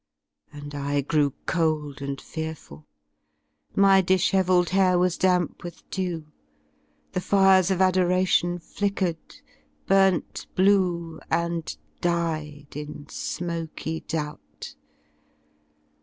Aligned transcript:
And 0.51 0.73
I 0.73 1.01
Grew 1.01 1.35
cold 1.45 2.01
and 2.01 2.19
fearful, 2.19 2.87
my 3.75 4.01
dishevelled 4.01 4.69
hair 4.69 4.97
Was 4.97 5.15
damp 5.15 5.63
with 5.63 5.87
dew, 5.91 6.25
the 7.11 7.21
fires 7.21 7.69
of 7.69 7.83
adoration 7.83 8.57
Flickered, 8.57 9.41
burnt 9.85 10.47
blue, 10.55 11.19
and 11.29 11.77
died 12.01 12.75
in 12.75 13.09
smoky 13.09 13.99
doubt. 13.99 14.73